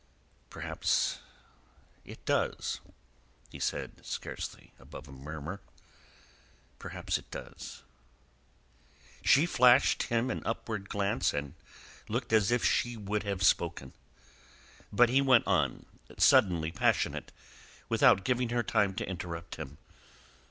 [0.49, 1.19] "Perhaps
[2.05, 2.79] it does,"
[3.51, 5.61] he said, scarcely above a murmur.
[6.79, 7.83] "Perhaps it does."
[9.23, 11.53] She flashed him an upward glance and
[12.09, 13.93] looked as if she would have spoken.
[14.91, 15.85] But he went on,
[16.17, 17.31] suddenly passionate,
[17.87, 19.77] without giving her time to interrupt him.